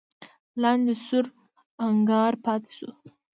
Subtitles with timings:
[0.61, 1.25] لاندې سور
[1.87, 2.89] انګار پاتې شو.